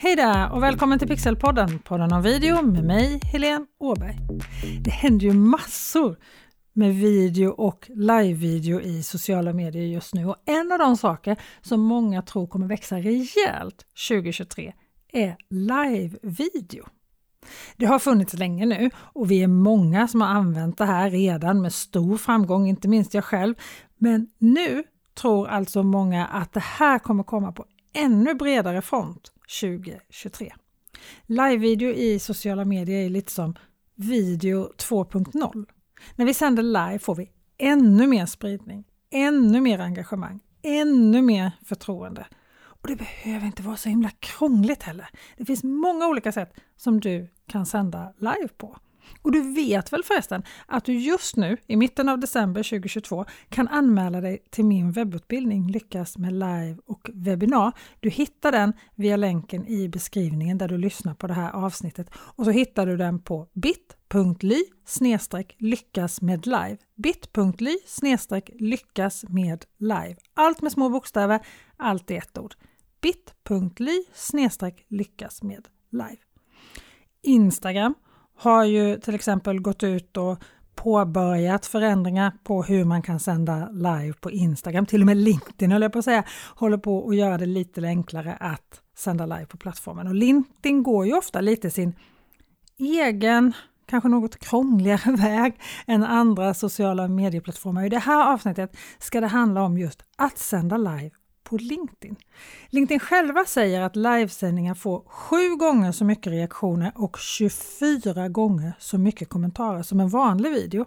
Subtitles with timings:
[0.00, 4.16] Hej där och välkommen till Pixelpodden, podden om video med mig, Helene Åberg.
[4.84, 6.16] Det händer ju massor
[6.72, 11.80] med video och live-video i sociala medier just nu och en av de saker som
[11.80, 14.72] många tror kommer växa rejält 2023
[15.12, 16.84] är live-video.
[17.76, 21.62] Det har funnits länge nu och vi är många som har använt det här redan
[21.62, 23.54] med stor framgång, inte minst jag själv.
[23.96, 24.84] Men nu
[25.14, 30.54] tror alltså många att det här kommer komma på ännu bredare front 2023.
[31.26, 33.54] Live-video i sociala medier är lite som
[33.94, 35.66] video 2.0.
[36.16, 42.26] När vi sänder live får vi ännu mer spridning, ännu mer engagemang, ännu mer förtroende.
[42.60, 45.08] Och det behöver inte vara så himla krångligt heller.
[45.36, 48.78] Det finns många olika sätt som du kan sända live på.
[49.22, 53.68] Och du vet väl förresten att du just nu i mitten av december 2022 kan
[53.68, 57.72] anmäla dig till min webbutbildning Lyckas med live och webbinar.
[58.00, 62.44] Du hittar den via länken i beskrivningen där du lyssnar på det här avsnittet och
[62.44, 64.64] så hittar du den på bit.ly
[65.58, 66.76] lyckas med live.
[66.96, 67.76] bit.ly
[68.58, 70.16] lyckas med live.
[70.34, 71.40] Allt med små bokstäver,
[71.76, 72.54] allt i ett ord.
[73.00, 74.04] bit.ly
[74.88, 76.18] lyckas med live.
[77.22, 77.94] Instagram
[78.38, 80.38] har ju till exempel gått ut och
[80.74, 84.86] påbörjat förändringar på hur man kan sända live på Instagram.
[84.86, 87.80] Till och med LinkedIn höll jag på att säga, håller på att göra det lite
[87.80, 90.06] enklare att sända live på plattformen.
[90.06, 91.94] Och LinkedIn går ju ofta lite sin
[92.78, 93.52] egen,
[93.86, 97.84] kanske något krångligare väg än andra sociala medieplattformar.
[97.84, 101.10] I det här avsnittet ska det handla om just att sända live
[101.48, 102.16] på LinkedIn.
[102.68, 108.98] LinkedIn själva säger att livesändningar får sju gånger så mycket reaktioner och 24 gånger så
[108.98, 110.86] mycket kommentarer som en vanlig video.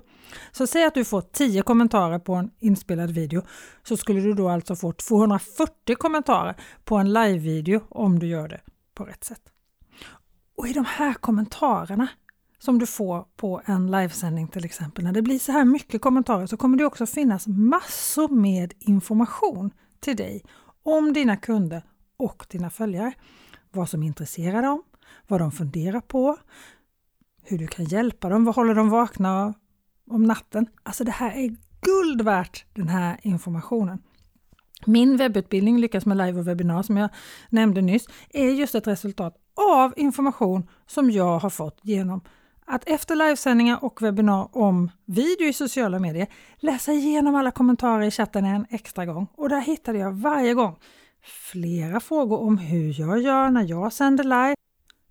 [0.51, 3.41] Så säg att du får 10 kommentarer på en inspelad video
[3.83, 8.61] så skulle du då alltså få 240 kommentarer på en livevideo om du gör det
[8.95, 9.41] på rätt sätt.
[10.57, 12.07] Och i de här kommentarerna
[12.59, 16.47] som du får på en livesändning till exempel, när det blir så här mycket kommentarer
[16.47, 19.71] så kommer det också finnas massor med information
[20.01, 20.43] till dig
[20.83, 21.83] om dina kunder
[22.17, 23.13] och dina följare.
[23.71, 24.83] Vad som intresserar dem,
[25.27, 26.37] vad de funderar på,
[27.43, 29.53] hur du kan hjälpa dem, vad håller de vakna
[30.09, 30.67] om natten.
[30.83, 33.99] Alltså det här är guld värt den här informationen.
[34.85, 37.09] Min webbutbildning Lyckas med live och webbinar som jag
[37.49, 39.35] nämnde nyss är just ett resultat
[39.75, 42.21] av information som jag har fått genom
[42.71, 46.27] att efter livesändningar och webbinar om video i sociala medier
[46.57, 49.27] läsa igenom alla kommentarer i chatten en extra gång.
[49.35, 50.75] Och där hittade jag varje gång
[51.51, 54.55] flera frågor om hur jag gör när jag sänder live,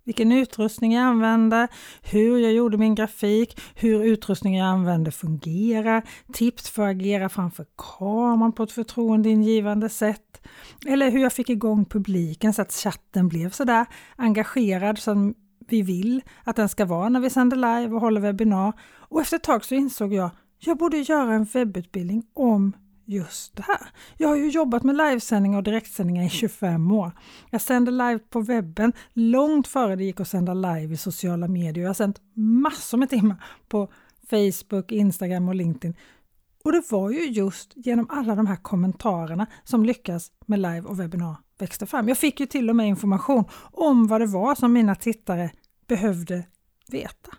[0.03, 1.67] vilken utrustning jag använder,
[2.01, 7.65] hur jag gjorde min grafik, hur utrustningen jag använder fungerar, tips för att agera framför
[7.77, 10.47] kameran på ett förtroendeingivande sätt,
[10.87, 13.85] eller hur jag fick igång publiken så att chatten blev sådär
[14.15, 15.33] engagerad som
[15.71, 18.73] vi vill att den ska vara när vi sänder live och håller webbinar.
[18.93, 22.73] Och efter ett tag så insåg jag, jag borde göra en webbutbildning om
[23.05, 23.87] just det här.
[24.17, 27.11] Jag har ju jobbat med livesändningar och direktsändningar i 25 år.
[27.49, 31.83] Jag sände live på webben långt före det gick att sända live i sociala medier.
[31.83, 33.87] Jag har sänt massor med timmar på
[34.29, 35.95] Facebook, Instagram och LinkedIn.
[36.63, 40.99] Och det var ju just genom alla de här kommentarerna som Lyckas med live och
[40.99, 42.07] webbinar växte fram.
[42.07, 45.51] Jag fick ju till och med information om vad det var som mina tittare
[45.91, 46.43] behövde
[46.87, 47.31] veta.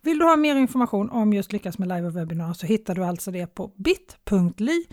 [0.00, 3.04] Vill du ha mer information om just Lyckas med live och webbinar så hittar du
[3.04, 4.84] alltså det på bit.ly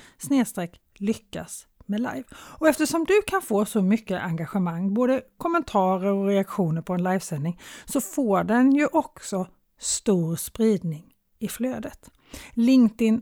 [0.96, 2.24] lyckas med live.
[2.34, 7.60] Och eftersom du kan få så mycket engagemang, både kommentarer och reaktioner på en livesändning,
[7.86, 9.48] så får den ju också
[9.80, 12.12] stor spridning i flödet.
[12.54, 13.22] LinkedIn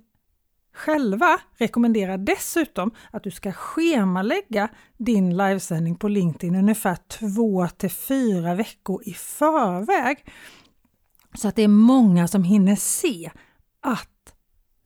[0.74, 8.56] själva rekommenderar dessutom att du ska schemalägga din livesändning på LinkedIn ungefär två till fyra
[8.56, 10.26] veckor i förväg.
[11.34, 13.32] Så att det är många som hinner se
[13.82, 14.10] att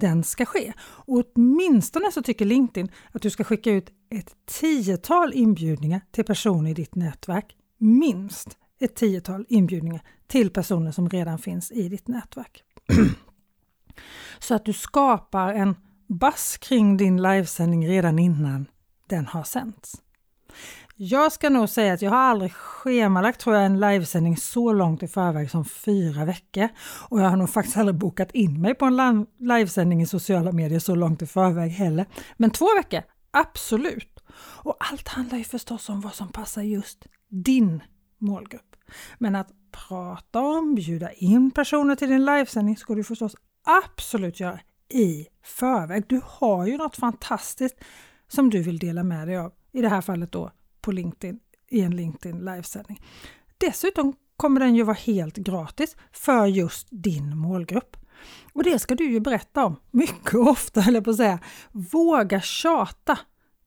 [0.01, 0.73] den ska ske.
[0.79, 6.71] Och åtminstone så tycker LinkedIn att du ska skicka ut ett tiotal inbjudningar till personer
[6.71, 7.55] i ditt nätverk.
[7.77, 12.63] Minst ett tiotal inbjudningar till personer som redan finns i ditt nätverk.
[14.39, 15.75] Så att du skapar en
[16.07, 18.65] bass kring din livesändning redan innan
[19.09, 20.01] den har sänts.
[20.99, 25.03] Jag ska nog säga att jag har aldrig schemalagt tror jag, en livesändning så långt
[25.03, 26.69] i förväg som fyra veckor.
[27.09, 30.79] Och jag har nog faktiskt aldrig bokat in mig på en livesändning i sociala medier
[30.79, 32.05] så långt i förväg heller.
[32.37, 33.01] Men två veckor,
[33.31, 34.19] absolut!
[34.39, 37.83] Och allt handlar ju förstås om vad som passar just din
[38.17, 38.75] målgrupp.
[39.17, 43.35] Men att prata om, bjuda in personer till din livesändning ska du förstås
[43.67, 44.59] absolut göra
[44.89, 46.03] i förväg.
[46.07, 47.75] Du har ju något fantastiskt
[48.27, 51.39] som du vill dela med dig av, i det här fallet då på LinkedIn.
[51.69, 53.01] i en LinkedIn livesändning.
[53.57, 57.97] Dessutom kommer den ju vara helt gratis för just din målgrupp.
[58.53, 61.39] Och det ska du ju berätta om mycket ofta, eller på att säga.
[61.71, 63.19] Våga tjata!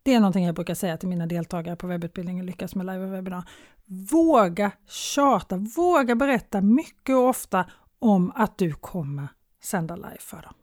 [0.02, 3.12] Det är någonting jag brukar säga till mina deltagare på webbutbildningen Lyckas med live och
[3.12, 3.48] webbinar.
[4.10, 9.28] Våga tjata, våga berätta mycket och ofta om att du kommer
[9.60, 10.54] sända live för dem.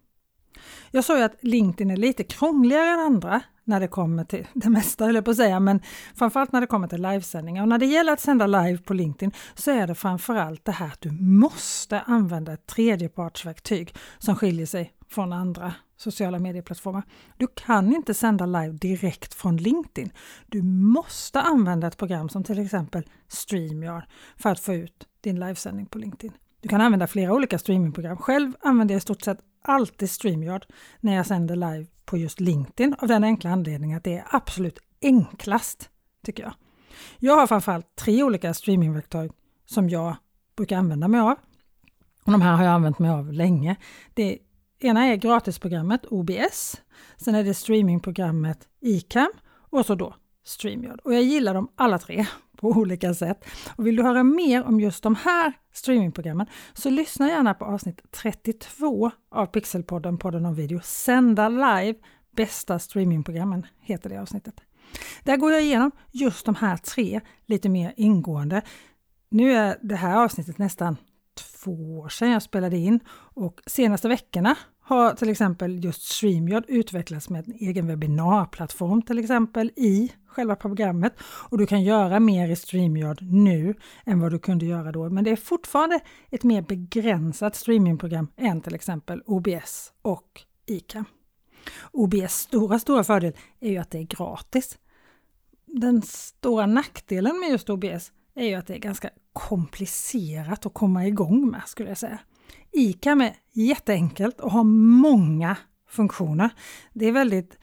[0.91, 4.69] Jag sa ju att LinkedIn är lite krångligare än andra när det kommer till det
[4.69, 5.81] mesta, höll jag på att säga, men
[6.15, 7.61] framförallt när det kommer till livesändningar.
[7.61, 10.87] Och när det gäller att sända live på LinkedIn så är det framförallt det här
[10.87, 17.03] att du måste använda ett tredjepartsverktyg som skiljer sig från andra sociala medieplattformar.
[17.37, 20.11] Du kan inte sända live direkt från LinkedIn.
[20.47, 24.03] Du måste använda ett program som till exempel StreamYard
[24.37, 26.33] för att få ut din livesändning på LinkedIn.
[26.67, 28.17] Du kan använda flera olika streamingprogram.
[28.17, 30.65] Själv använder jag i stort sett alltid StreamYard
[30.99, 34.79] när jag sänder live på just LinkedIn av den enkla anledningen att det är absolut
[35.01, 35.89] enklast,
[36.25, 36.53] tycker jag.
[37.17, 39.31] Jag har framförallt tre olika streamingverktyg
[39.65, 40.15] som jag
[40.57, 41.35] brukar använda mig av.
[42.23, 43.75] Och de här har jag använt mig av länge.
[44.13, 44.37] Det
[44.79, 46.81] ena är gratisprogrammet OBS.
[47.17, 49.31] Sen är det streamingprogrammet iCam
[49.69, 50.99] och så då StreamYard.
[51.03, 52.25] Och jag gillar dem alla tre
[52.57, 53.45] på olika sätt.
[53.75, 58.01] Och vill du höra mer om just de här streamingprogrammen så lyssna gärna på avsnitt
[58.11, 60.79] 32 av Pixelpodden, podden om video.
[60.83, 61.95] Sända live,
[62.35, 64.61] bästa streamingprogrammen heter det avsnittet.
[65.23, 68.61] Där går jag igenom just de här tre lite mer ingående.
[69.29, 70.97] Nu är det här avsnittet nästan
[71.37, 72.99] två år sedan jag spelade in
[73.33, 74.55] och senaste veckorna
[74.87, 81.13] har till exempel just StreamYard utvecklats med en egen webbinarplattform till exempel i själva programmet
[81.49, 83.75] och du kan göra mer i StreamYard nu
[84.05, 85.09] än vad du kunde göra då.
[85.09, 85.99] Men det är fortfarande
[86.31, 91.05] ett mer begränsat streamingprogram än till exempel OBS och ICA.
[91.91, 94.77] OBS stora, stora fördel är ju att det är gratis.
[95.65, 101.07] Den stora nackdelen med just OBS är ju att det är ganska komplicerat att komma
[101.07, 102.19] igång med skulle jag säga.
[102.71, 105.57] ICAM är jätteenkelt och har många
[105.89, 106.49] funktioner.
[106.93, 107.57] Det är väldigt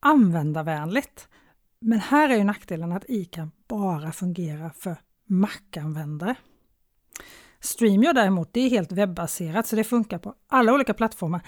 [0.00, 1.28] användarvänligt.
[1.80, 4.96] Men här är ju nackdelen att ICAM bara fungerar för
[5.26, 6.34] Mac-användare.
[7.60, 11.40] StreamYard däremot, det är helt webbaserat så det funkar på alla olika plattformar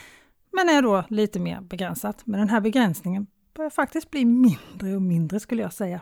[0.52, 2.26] men är då lite mer begränsat.
[2.26, 6.00] Men den här begränsningen börjar faktiskt bli mindre och mindre skulle jag säga.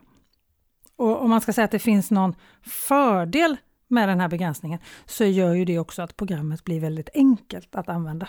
[0.96, 3.56] Och om man ska säga att det finns någon fördel
[3.94, 7.88] med den här begränsningen så gör ju det också att programmet blir väldigt enkelt att
[7.88, 8.28] använda.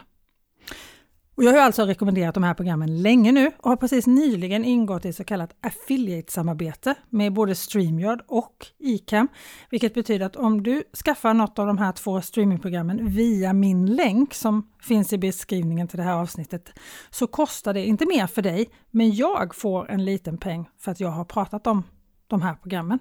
[1.37, 5.05] Och jag har alltså rekommenderat de här programmen länge nu och har precis nyligen ingått
[5.05, 9.27] i så kallat affiliate-samarbete med både StreamYard och iCam.
[9.69, 14.33] Vilket betyder att om du skaffar något av de här två streamingprogrammen via min länk
[14.33, 16.79] som finns i beskrivningen till det här avsnittet
[17.09, 20.99] så kostar det inte mer för dig, men jag får en liten peng för att
[20.99, 21.83] jag har pratat om
[22.27, 22.99] de här programmen.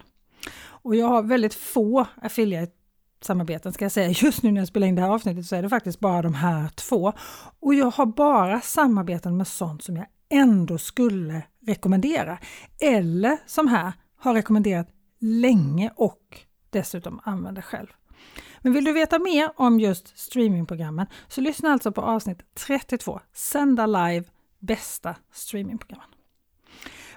[0.85, 4.09] Och jag har väldigt få affiliate-samarbeten ska jag säga.
[4.09, 6.35] Just nu när jag spelar in det här avsnittet så är det faktiskt bara de
[6.35, 7.13] här två.
[7.61, 12.39] Och jag har bara samarbeten med sånt som jag ändå skulle rekommendera.
[12.81, 14.89] Eller som här, har rekommenderat
[15.21, 16.41] länge och
[16.71, 17.89] dessutom använder själv.
[18.61, 23.87] Men vill du veta mer om just streamingprogrammen så lyssna alltså på avsnitt 32, Sända
[23.87, 24.25] live
[24.59, 26.09] bästa streamingprogrammen.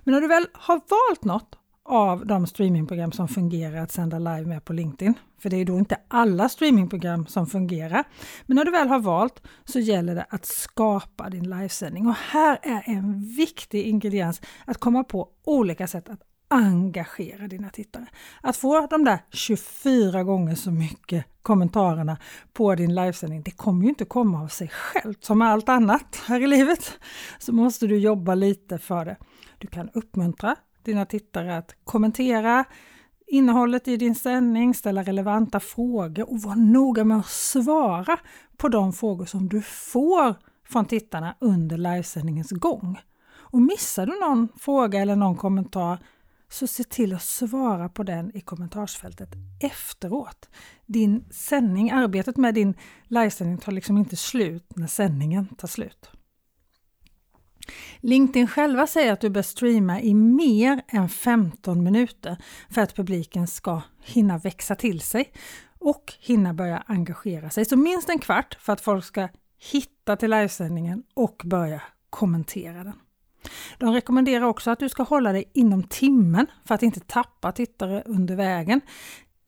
[0.04, 1.57] Men när du väl har valt något
[1.88, 5.14] av de streamingprogram som fungerar att sända live med på LinkedIn.
[5.40, 8.04] För det är då inte alla streamingprogram som fungerar.
[8.46, 12.08] Men när du väl har valt så gäller det att skapa din livesändning.
[12.08, 18.08] Och här är en viktig ingrediens att komma på olika sätt att engagera dina tittare.
[18.42, 22.18] Att få de där 24 gånger så mycket kommentarerna
[22.54, 25.24] på din livesändning, det kommer ju inte komma av sig självt.
[25.24, 27.00] Som med allt annat här i livet
[27.40, 29.18] så måste du jobba lite för det.
[29.58, 30.56] Du kan uppmuntra,
[30.88, 32.66] dina tittare att kommentera
[33.28, 38.20] innehållet i din sändning, ställa relevanta frågor och vara noga med att svara
[38.58, 40.36] på de frågor som du får
[40.68, 43.00] från tittarna under livesändningens gång.
[43.30, 46.00] Och missar du någon fråga eller någon kommentar
[46.50, 49.30] så se till att svara på den i kommentarsfältet
[49.60, 50.50] efteråt.
[50.86, 56.10] Din sändning, arbetet med din livesändning tar liksom inte slut när sändningen tar slut.
[58.00, 62.38] LinkedIn själva säger att du bör streama i mer än 15 minuter
[62.70, 65.32] för att publiken ska hinna växa till sig
[65.80, 67.66] och hinna börja engagera sig.
[67.66, 69.28] Så minst en kvart för att folk ska
[69.72, 72.96] hitta till livesändningen och börja kommentera den.
[73.78, 78.04] De rekommenderar också att du ska hålla dig inom timmen för att inte tappa tittare
[78.06, 78.82] under vägen.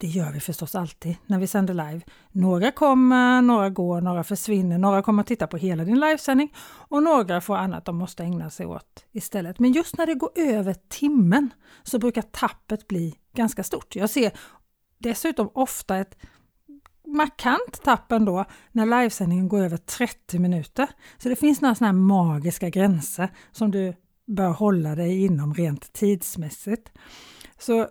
[0.02, 2.02] Det gör vi förstås alltid när vi sänder live.
[2.32, 7.04] Några kommer, några går, några försvinner, några kommer att titta på hela din livesändning och
[7.04, 9.60] några får annat de måste ägna sig åt istället.
[9.60, 11.50] Men just när det går över timmen
[11.84, 13.96] så brukar tappet bli ganska stort.
[13.96, 14.32] Jag ser
[14.98, 16.18] dessutom ofta ett
[17.08, 20.88] markant tapp ändå när livesändningen går över 30 minuter.
[21.18, 23.94] Så det finns några sådana här magiska gränser som du
[24.28, 26.92] bör hålla dig inom rent tidsmässigt.
[27.58, 27.88] Så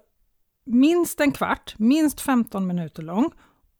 [0.68, 3.30] minst en kvart, minst 15 minuter lång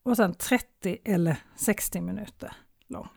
[0.03, 2.53] och sen 30 eller 60 minuter
[2.89, 3.09] lång.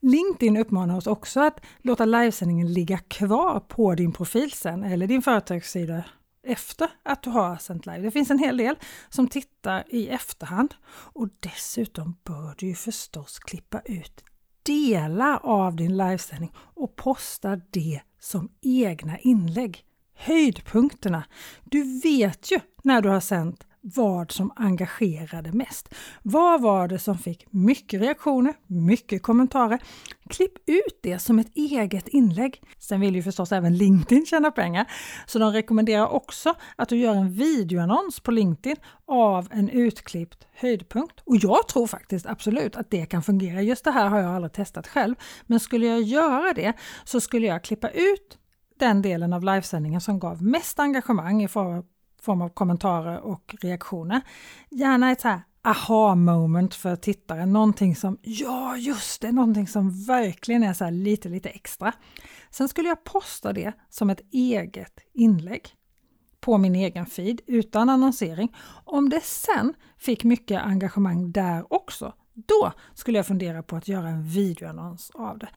[0.00, 5.22] LinkedIn uppmanar oss också att låta livesändningen ligga kvar på din profil sen eller din
[5.22, 6.04] företagssida
[6.42, 7.98] efter att du har sänt live.
[7.98, 8.76] Det finns en hel del
[9.08, 14.24] som tittar i efterhand och dessutom bör du ju förstås klippa ut
[14.62, 19.84] delar av din livesändning och posta det som egna inlägg.
[20.24, 21.24] Höjdpunkterna.
[21.64, 25.94] Du vet ju när du har sänt vad som engagerade mest.
[26.22, 29.82] Vad var det som fick mycket reaktioner, mycket kommentarer?
[30.30, 32.62] Klipp ut det som ett eget inlägg.
[32.78, 34.90] Sen vill ju förstås även LinkedIn tjäna pengar,
[35.26, 38.76] så de rekommenderar också att du gör en videoannons på LinkedIn
[39.06, 41.20] av en utklippt höjdpunkt.
[41.24, 43.62] Och jag tror faktiskt absolut att det kan fungera.
[43.62, 45.14] Just det här har jag aldrig testat själv,
[45.46, 46.72] men skulle jag göra det
[47.04, 48.38] så skulle jag klippa ut
[48.82, 51.84] den delen av livesändningen som gav mest engagemang i form
[52.22, 54.20] form av kommentarer och reaktioner.
[54.70, 60.04] Gärna ett så här aha moment för tittaren, någonting som ja just det, någonting som
[60.04, 61.92] verkligen är så lite lite extra.
[62.50, 65.68] Sen skulle jag posta det som ett eget inlägg
[66.40, 68.56] på min egen feed utan annonsering.
[68.84, 74.08] Om det sen fick mycket engagemang där också, då skulle jag fundera på att göra
[74.08, 75.48] en videoannons av det.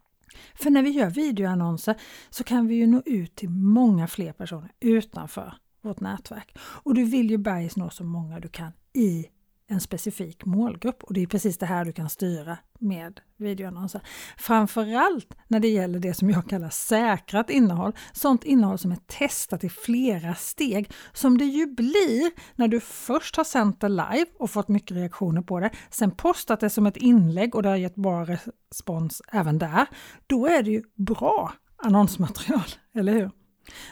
[0.55, 1.95] För när vi gör videoannonser
[2.29, 6.57] så kan vi ju nå ut till många fler personer utanför vårt nätverk.
[6.57, 9.25] Och du vill ju bergis nå så många du kan i
[9.67, 14.01] en specifik målgrupp och det är precis det här du kan styra med videoannonser.
[14.37, 19.63] Framförallt när det gäller det som jag kallar säkrat innehåll, sånt innehåll som är testat
[19.63, 24.49] i flera steg, som det ju blir när du först har sänt det live och
[24.49, 27.95] fått mycket reaktioner på det, sen postat det som ett inlägg och det har gett
[27.95, 29.85] bra respons även där.
[30.27, 33.31] Då är det ju bra annonsmaterial, eller hur?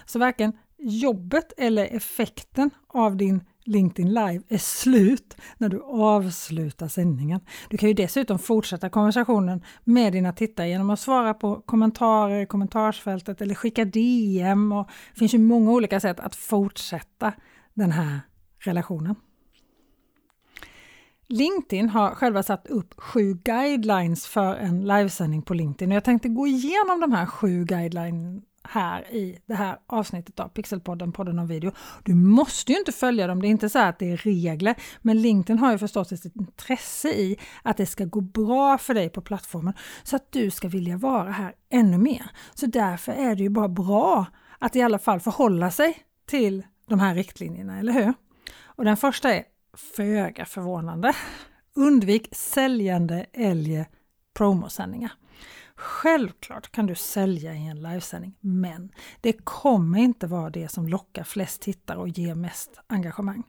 [0.05, 7.39] Så varken jobbet eller effekten av din LinkedIn Live är slut när du avslutar sändningen.
[7.69, 12.45] Du kan ju dessutom fortsätta konversationen med dina tittare genom att svara på kommentarer i
[12.45, 14.71] kommentarsfältet eller skicka DM.
[14.71, 17.33] Och det finns ju många olika sätt att fortsätta
[17.73, 18.19] den här
[18.59, 19.15] relationen.
[21.27, 26.29] LinkedIn har själva satt upp sju guidelines för en livesändning på LinkedIn och jag tänkte
[26.29, 31.47] gå igenom de här sju guidelines här i det här avsnittet av Pixelpodden, podden om
[31.47, 31.71] video.
[32.03, 35.21] Du måste ju inte följa dem, det är inte så att det är regler, men
[35.21, 39.21] LinkedIn har ju förstås ett intresse i att det ska gå bra för dig på
[39.21, 42.31] plattformen så att du ska vilja vara här ännu mer.
[42.53, 44.25] Så därför är det ju bara bra
[44.59, 48.13] att i alla fall förhålla sig till de här riktlinjerna, eller hur?
[48.63, 49.43] Och den första är
[49.95, 51.13] föga förvånande.
[51.75, 53.85] Undvik säljande eller
[54.33, 55.11] promosändningar.
[55.75, 61.23] Självklart kan du sälja i en livesändning, men det kommer inte vara det som lockar
[61.23, 63.43] flest tittare och ger mest engagemang.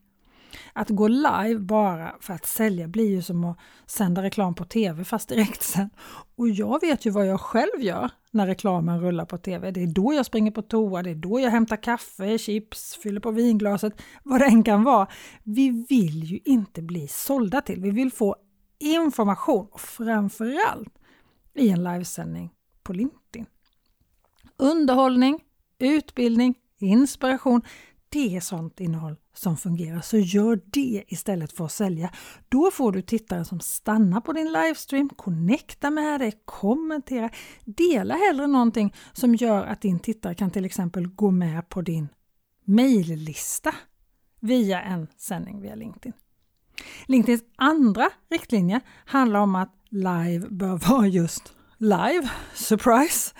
[0.72, 5.04] Att gå live bara för att sälja blir ju som att sända reklam på TV
[5.04, 5.90] fast direkt sen.
[6.36, 9.70] Och jag vet ju vad jag själv gör när reklamen rullar på TV.
[9.70, 13.20] Det är då jag springer på toa, det är då jag hämtar kaffe, chips, fyller
[13.20, 15.08] på vinglaset, vad det än kan vara.
[15.42, 18.36] Vi vill ju inte bli sålda till, vi vill få
[18.78, 20.98] information och framförallt
[21.54, 22.50] i en livesändning
[22.82, 23.46] på LinkedIn.
[24.56, 25.40] Underhållning,
[25.78, 27.62] utbildning, inspiration,
[28.08, 30.00] det är sånt innehåll som fungerar.
[30.00, 32.10] Så gör det istället för att sälja.
[32.48, 37.36] Då får du tittare som stannar på din livestream, connectar med dig, kommenterar.
[37.64, 42.08] Dela hellre någonting som gör att din tittare kan till exempel gå med på din
[42.64, 43.74] mejllista
[44.40, 46.12] via en sändning via LinkedIn.
[47.06, 53.34] LinkedIns andra riktlinje handlar om att live bör vara just live, surprise.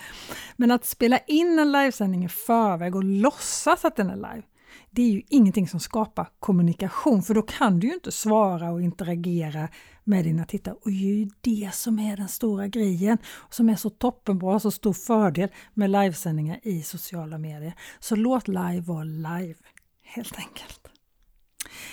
[0.55, 4.43] Men att spela in en livesändning i förväg och låtsas att den är live,
[4.91, 8.81] det är ju ingenting som skapar kommunikation, för då kan du ju inte svara och
[8.81, 9.67] interagera
[10.03, 10.75] med dina tittare.
[10.75, 13.17] Och det är ju det som är den stora grejen,
[13.49, 17.73] som är så toppenbra, så stor fördel med livesändningar i sociala medier.
[17.99, 19.55] Så låt live vara live,
[20.03, 20.84] helt enkelt.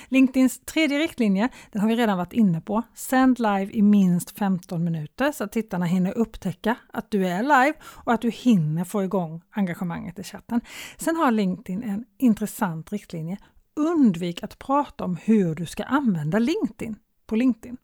[0.08, 2.82] LinkedIns tredje riktlinje, den har vi redan varit inne på.
[2.94, 7.74] Sänd live i minst 15 minuter så att tittarna hinner upptäcka att du är live
[7.82, 10.60] och att du hinner få igång engagemanget i chatten.
[10.96, 13.38] Sen har LinkedIn en intressant riktlinje.
[13.76, 16.96] undvik att prata om hur du ska använda LinkedIn
[17.26, 17.76] på LinkedIn.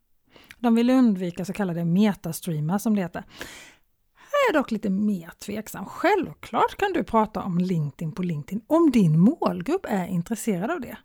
[0.58, 3.24] De vill undvika så kallade metastreamar som det heter.
[4.14, 5.84] Här är dock lite mer tveksam.
[5.84, 10.96] Självklart kan du prata om LinkedIn på LinkedIn om din målgrupp är intresserad av det.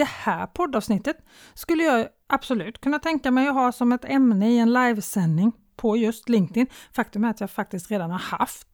[0.00, 1.16] Det här poddavsnittet
[1.54, 5.96] skulle jag absolut kunna tänka mig att ha som ett ämne i en livesändning på
[5.96, 6.66] just LinkedIn.
[6.92, 8.66] Faktum är att jag faktiskt redan har haft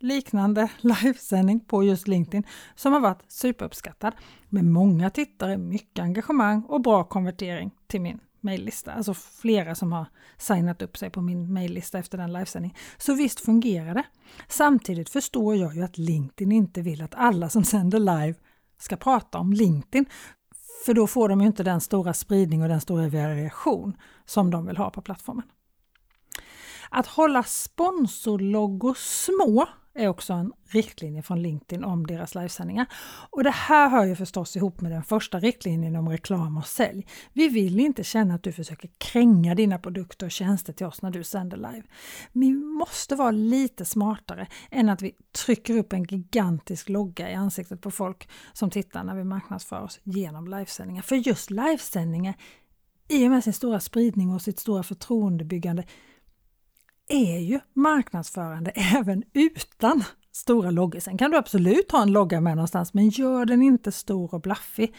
[0.00, 4.14] liknande livesändning på just LinkedIn som har varit superuppskattad
[4.48, 8.92] med många tittare, mycket engagemang och bra konvertering till min mejllista.
[8.92, 10.06] Alltså flera som har
[10.38, 12.76] signat upp sig på min mejllista efter den livesändningen.
[12.96, 14.04] Så visst fungerar det.
[14.48, 18.34] Samtidigt förstår jag ju att LinkedIn inte vill att alla som sänder live
[18.78, 20.06] ska prata om LinkedIn.
[20.84, 24.66] För då får de ju inte den stora spridning och den stora variation som de
[24.66, 25.44] vill ha på plattformen.
[26.90, 32.86] Att hålla sponsorloggor små är också en riktlinje från LinkedIn om deras livesändningar.
[33.30, 37.06] Och det här hör ju förstås ihop med den första riktlinjen om reklam och sälj.
[37.32, 41.10] Vi vill inte känna att du försöker kränga dina produkter och tjänster till oss när
[41.10, 41.82] du sänder live.
[42.32, 45.12] Vi måste vara lite smartare än att vi
[45.44, 50.00] trycker upp en gigantisk logga i ansiktet på folk som tittar när vi marknadsför oss
[50.02, 51.02] genom livesändningar.
[51.02, 52.34] För just livesändningar,
[53.08, 55.84] i och med sin stora spridning och sitt stora förtroendebyggande,
[57.08, 61.00] är ju marknadsförande även utan stora loggor.
[61.00, 64.40] Sen kan du absolut ha en logga med någonstans, men gör den inte stor och
[64.40, 64.94] blaffig.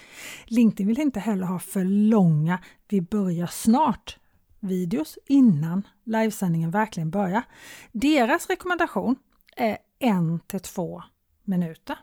[0.46, 4.18] LinkedIn vill inte heller ha för långa Vi börjar snart
[4.60, 7.44] videos innan livesändningen verkligen börjar.
[7.92, 9.16] Deras rekommendation
[9.56, 11.04] är en till två
[11.44, 11.98] minuter.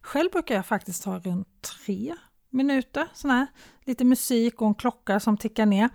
[0.00, 1.48] Själv brukar jag faktiskt ha runt
[1.84, 2.14] tre
[2.50, 3.46] minuter, sån här,
[3.84, 5.90] lite musik och en klocka som tickar ner.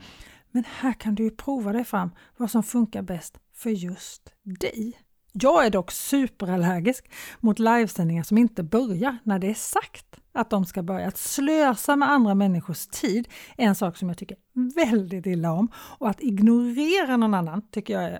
[0.52, 4.98] Men här kan du ju prova dig fram vad som funkar bäst för just dig.
[5.34, 10.66] Jag är dock superallergisk mot livesändningar som inte börjar när det är sagt att de
[10.66, 11.08] ska börja.
[11.08, 13.28] Att slösa med andra människors tid
[13.58, 14.38] är en sak som jag tycker
[14.76, 18.20] väldigt illa om och att ignorera någon annan tycker jag är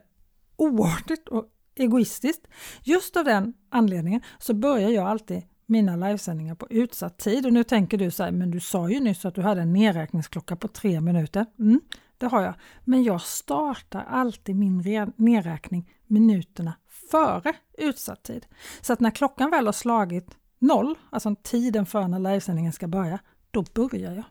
[0.58, 1.46] oartigt och
[1.76, 2.48] egoistiskt.
[2.84, 7.64] Just av den anledningen så börjar jag alltid mina livesändningar på utsatt tid och nu
[7.64, 10.68] tänker du så här, men du sa ju nyss att du hade en nedräkningsklocka på
[10.68, 11.46] tre minuter.
[11.60, 11.82] Mm,
[12.22, 12.54] det har jag.
[12.84, 14.78] Men jag startar alltid min
[15.16, 16.74] nedräkning minuterna
[17.12, 18.46] före utsatt tid.
[18.82, 23.20] Så att när klockan väl har slagit noll, alltså tiden för när livesändningen ska börja,
[23.52, 24.24] då börjar jag.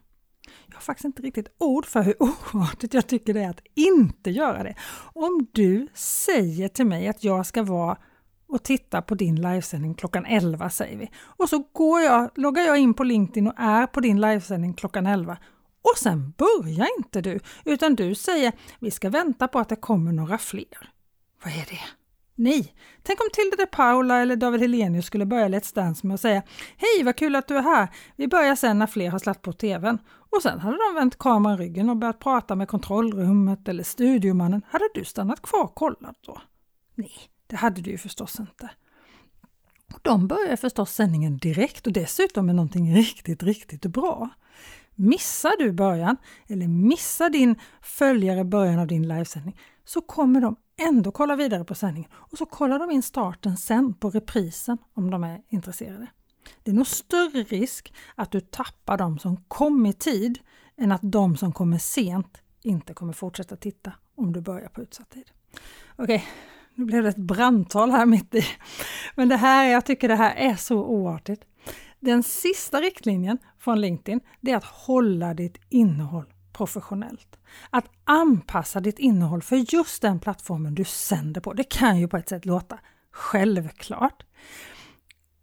[0.67, 2.15] Jag har faktiskt inte riktigt ord för hur
[2.53, 4.75] oartigt jag tycker det är att inte göra det.
[5.13, 7.97] Om du säger till mig att jag ska vara
[8.47, 11.11] och titta på din livesändning klockan 11 säger vi.
[11.19, 15.07] Och så går jag, loggar jag in på LinkedIn och är på din livesändning klockan
[15.07, 15.37] 11
[15.81, 20.11] och sen börjar inte du, utan du säger vi ska vänta på att det kommer
[20.11, 20.91] några fler.
[21.43, 21.81] Vad är det?
[22.35, 26.21] Nej, tänk om Tilde de Paula eller David Helenius skulle börja Let's Dance med att
[26.21, 26.43] säga
[26.77, 27.87] Hej vad kul att du är här!
[28.15, 29.97] Vi börjar sen när fler har slagit på TVn.
[30.09, 34.61] Och sen hade de vänt kameran ryggen och börjat prata med kontrollrummet eller studiomannen.
[34.69, 36.41] Hade du stannat kvar och kollat då?
[36.95, 37.13] Nej,
[37.47, 38.69] det hade du ju förstås inte.
[40.01, 44.29] De börjar förstås sändningen direkt och dessutom med någonting riktigt, riktigt bra.
[44.95, 51.11] Missar du början eller missar din följare början av din livesändning så kommer de ändå
[51.11, 55.23] kolla vidare på sändningen och så kollar de in starten sen på reprisen om de
[55.23, 56.07] är intresserade.
[56.63, 60.39] Det är nog större risk att du tappar de som kom i tid
[60.77, 65.09] än att de som kommer sent inte kommer fortsätta titta om du börjar på utsatt
[65.09, 65.31] tid.
[65.95, 66.25] Okej,
[66.75, 68.45] nu blev det ett brandtal här mitt i.
[69.15, 71.43] Men det här, jag tycker det här är så oartigt.
[72.01, 77.39] Den sista riktlinjen från LinkedIn är att hålla ditt innehåll professionellt.
[77.69, 81.53] Att anpassa ditt innehåll för just den plattformen du sänder på.
[81.53, 82.79] Det kan ju på ett sätt låta
[83.11, 84.23] självklart.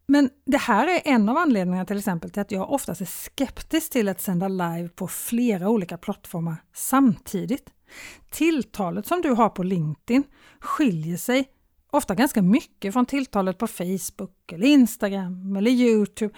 [0.07, 3.93] Men det här är en av anledningarna till exempel till att jag oftast är skeptisk
[3.93, 7.71] till att sända live på flera olika plattformar samtidigt.
[8.31, 10.25] Tilltalet som du har på LinkedIn
[10.61, 11.49] skiljer sig
[11.91, 16.35] ofta ganska mycket från tilltalet på Facebook, eller Instagram eller Youtube.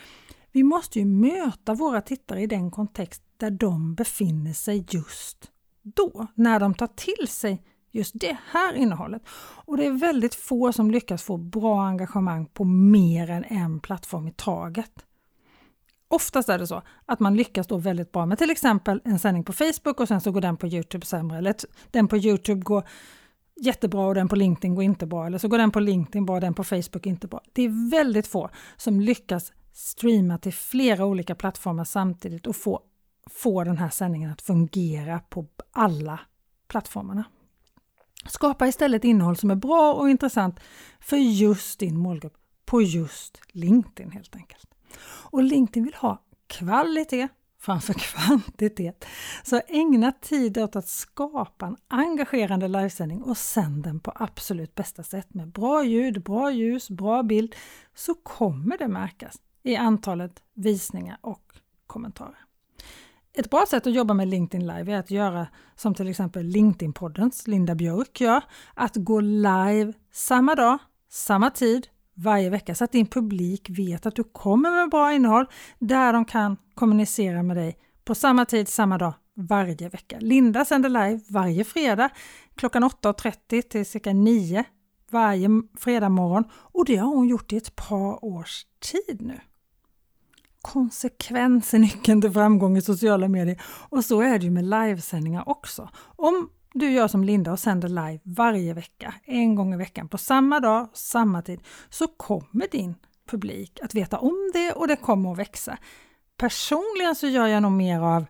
[0.53, 5.51] Vi måste ju möta våra tittare i den kontext där de befinner sig just
[5.83, 9.23] då, när de tar till sig just det här innehållet.
[9.65, 14.29] Och det är väldigt få som lyckas få bra engagemang på mer än en plattform
[14.29, 15.07] i taget.
[16.09, 19.45] Oftast är det så att man lyckas då väldigt bra med till exempel en sändning
[19.45, 21.39] på Facebook och sen så går den på Youtube sämre.
[21.39, 21.55] Eller
[21.91, 22.85] den på Youtube går
[23.61, 25.27] jättebra och den på LinkedIn går inte bra.
[25.27, 27.41] Eller så går den på LinkedIn bra och den på Facebook inte bra.
[27.53, 32.81] Det är väldigt få som lyckas streama till flera olika plattformar samtidigt och få,
[33.31, 36.21] få den här sändningen att fungera på alla
[36.69, 37.25] plattformarna.
[38.27, 40.61] Skapa istället innehåll som är bra och intressant
[41.01, 44.75] för just din målgrupp på just LinkedIn helt enkelt.
[45.03, 47.29] Och LinkedIn vill ha kvalitet
[47.61, 49.05] framför kvantitet.
[49.43, 55.03] Så ägna tid åt att skapa en engagerande livesändning och sänd den på absolut bästa
[55.03, 57.55] sätt med bra ljud, bra ljus, bra bild
[57.95, 61.53] så kommer det märkas i antalet visningar och
[61.87, 62.45] kommentarer.
[63.33, 65.47] Ett bra sätt att jobba med LinkedIn Live är att göra
[65.77, 68.43] som till exempel LinkedIn-poddens Linda Björk gör,
[68.75, 71.89] att gå live samma dag, samma tid,
[72.23, 75.47] varje vecka så att din publik vet att du kommer med bra innehåll
[75.79, 80.17] där de kan kommunicera med dig på samma tid, samma dag, varje vecka.
[80.21, 82.11] Linda sänder live varje fredag
[82.55, 84.65] klockan 8.30 till cirka 9
[85.11, 89.41] varje fredag morgon och det har hon gjort i ett par års tid nu.
[90.61, 95.49] Konsekvens är nyckeln till framgång i sociala medier och så är det ju med livesändningar
[95.49, 95.89] också.
[96.17, 100.19] Om du gör som Linda och sänder live varje vecka, en gång i veckan på
[100.19, 102.95] samma dag, samma tid, så kommer din
[103.31, 105.79] publik att veta om det och det kommer att växa.
[106.37, 108.27] Personligen så gör jag nog mer av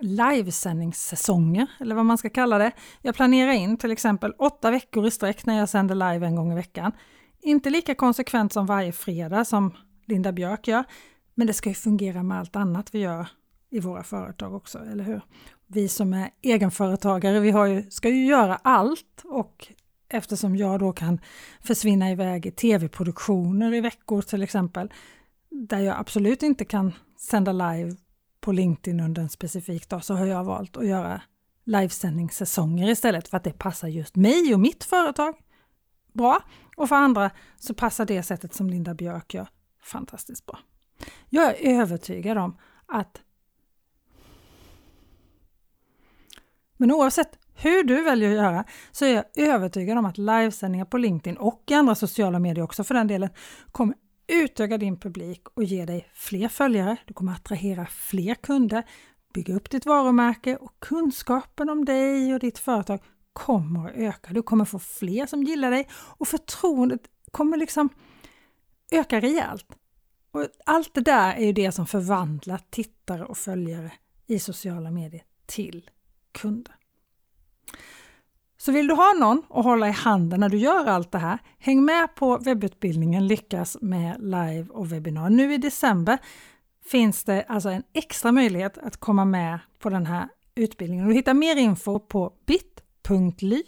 [0.00, 2.72] livesändningssäsonger, eller vad man ska kalla det.
[3.02, 6.52] Jag planerar in till exempel åtta veckor i sträck när jag sänder live en gång
[6.52, 6.92] i veckan.
[7.40, 9.74] Inte lika konsekvent som varje fredag som
[10.06, 10.84] Linda Björk gör,
[11.34, 13.28] men det ska ju fungera med allt annat vi gör
[13.70, 15.20] i våra företag också, eller hur?
[15.70, 19.72] Vi som är egenföretagare, vi har ju, ska ju göra allt och
[20.08, 21.20] eftersom jag då kan
[21.60, 24.92] försvinna iväg i tv-produktioner i veckor till exempel,
[25.50, 27.96] där jag absolut inte kan sända live
[28.40, 31.22] på LinkedIn under en specifik dag, så har jag valt att göra
[31.64, 35.34] livesändningssäsonger istället för att det passar just mig och mitt företag
[36.12, 36.42] bra.
[36.76, 39.48] Och för andra så passar det sättet som Linda Björk gör
[39.82, 40.58] fantastiskt bra.
[41.28, 43.20] Jag är övertygad om att
[46.78, 50.98] Men oavsett hur du väljer att göra så är jag övertygad om att livesändningar på
[50.98, 53.30] LinkedIn och i andra sociala medier också för den delen
[53.72, 53.94] kommer
[54.28, 56.96] utöka din publik och ge dig fler följare.
[57.04, 58.84] Du kommer attrahera fler kunder,
[59.34, 63.00] bygga upp ditt varumärke och kunskapen om dig och ditt företag
[63.32, 64.32] kommer att öka.
[64.32, 67.88] Du kommer få fler som gillar dig och förtroendet kommer liksom
[68.90, 69.66] öka rejält.
[70.30, 73.92] Och allt det där är ju det som förvandlar tittare och följare
[74.26, 75.90] i sociala medier till
[76.32, 76.74] kunder.
[78.60, 81.38] Så vill du ha någon att hålla i handen när du gör allt det här,
[81.58, 85.30] häng med på webbutbildningen Lyckas med live och webbinar.
[85.30, 86.18] Nu i december
[86.84, 91.08] finns det alltså en extra möjlighet att komma med på den här utbildningen.
[91.08, 93.62] Du hittar mer info på bit.ly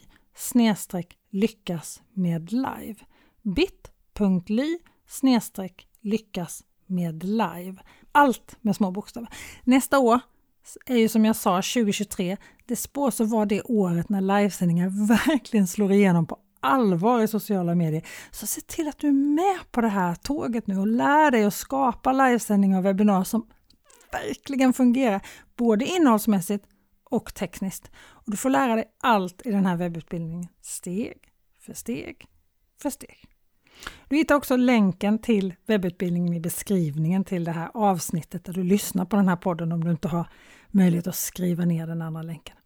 [1.30, 2.96] lyckas med live.
[3.42, 4.78] bit.ly
[6.00, 7.76] lyckas med live.
[8.12, 9.28] Allt med små bokstäver.
[9.64, 10.20] Nästa år
[10.86, 14.88] är ju som jag sa 2023, det spås att vara det året när livesändningar
[15.26, 18.06] verkligen slår igenom på allvar i sociala medier.
[18.30, 21.44] Så se till att du är med på det här tåget nu och lär dig
[21.44, 23.46] att skapa livesändningar och webbinar som
[24.12, 25.20] verkligen fungerar,
[25.56, 26.64] både innehållsmässigt
[27.04, 27.90] och tekniskt.
[27.96, 31.18] Och du får lära dig allt i den här webbutbildningen, steg
[31.60, 32.26] för steg
[32.82, 33.29] för steg.
[34.08, 39.04] Du hittar också länken till webbutbildningen i beskrivningen till det här avsnittet där du lyssnar
[39.04, 40.28] på den här podden om du inte har
[40.70, 42.56] möjlighet att skriva ner den andra länken.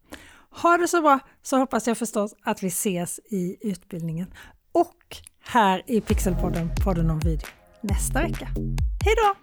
[0.61, 4.27] Ha det så bra så hoppas jag förstås att vi ses i utbildningen
[4.71, 7.47] och här i Pixelpodden, podden om video,
[7.81, 8.47] nästa vecka.
[9.05, 9.35] Hej då!